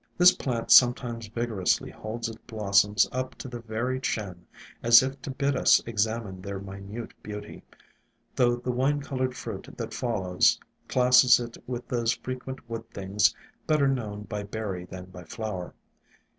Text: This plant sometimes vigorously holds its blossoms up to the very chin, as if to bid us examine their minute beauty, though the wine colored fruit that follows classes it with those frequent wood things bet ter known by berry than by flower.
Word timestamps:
This 0.17 0.31
plant 0.31 0.71
sometimes 0.71 1.27
vigorously 1.27 1.91
holds 1.91 2.27
its 2.27 2.39
blossoms 2.47 3.07
up 3.11 3.35
to 3.35 3.47
the 3.47 3.59
very 3.59 3.99
chin, 3.99 4.47
as 4.81 5.03
if 5.03 5.21
to 5.21 5.29
bid 5.29 5.55
us 5.55 5.79
examine 5.85 6.41
their 6.41 6.57
minute 6.57 7.13
beauty, 7.21 7.61
though 8.35 8.55
the 8.55 8.71
wine 8.71 9.01
colored 9.01 9.37
fruit 9.37 9.69
that 9.77 9.93
follows 9.93 10.59
classes 10.87 11.39
it 11.39 11.55
with 11.67 11.87
those 11.87 12.13
frequent 12.13 12.67
wood 12.67 12.89
things 12.89 13.35
bet 13.67 13.77
ter 13.77 13.85
known 13.85 14.23
by 14.23 14.41
berry 14.41 14.85
than 14.85 15.05
by 15.05 15.23
flower. 15.23 15.75